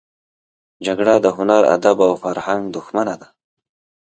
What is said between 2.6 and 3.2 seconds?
دښمنه